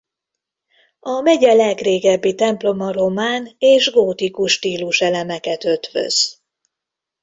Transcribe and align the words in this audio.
A 0.99 1.21
megye 1.21 1.53
legrégebbi 1.53 2.35
temploma 2.35 2.91
román 2.91 3.55
és 3.57 3.91
gótikus 3.91 4.51
stíluselemeket 4.51 5.65
ötvöz. 5.65 6.41